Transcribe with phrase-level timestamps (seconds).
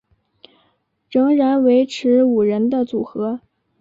[1.11, 3.39] 仍然维持五人的组合。